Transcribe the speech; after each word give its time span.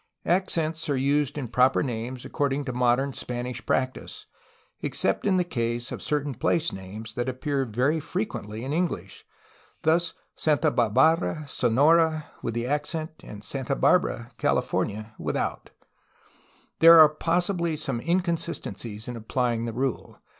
Accents 0.25 0.89
are 0.89 0.97
used 0.97 1.37
in 1.37 1.47
proper 1.47 1.83
names 1.83 2.25
according 2.25 2.65
to 2.65 2.73
modern 2.73 3.13
Spanish 3.13 3.63
practice, 3.63 4.25
except 4.81 5.27
in 5.27 5.37
the 5.37 5.43
case 5.43 5.91
of 5.91 6.01
certain 6.01 6.33
place 6.33 6.73
names 6.73 7.13
that 7.13 7.29
appear 7.29 7.65
very 7.65 7.99
frequently 7.99 8.65
in 8.65 8.73
English. 8.73 9.27
Thus, 9.83 10.15
"Santa 10.35 10.71
Bar 10.71 10.89
bara," 10.89 11.47
Sonora, 11.47 12.25
with 12.41 12.55
the 12.55 12.65
accent, 12.65 13.11
and 13.23 13.43
"Santa 13.43 13.75
Barbara," 13.75 14.31
Cali 14.39 14.61
Vm 14.61 14.61
PREFACE 14.67 14.71
fornia, 14.95 15.11
without. 15.19 15.69
There 16.79 16.99
are 16.99 17.07
possibly 17.07 17.75
some 17.75 17.99
inconsistencies 17.99 19.07
in 19.07 19.15
applying 19.15 19.65
this 19.65 19.75
rule. 19.75 20.19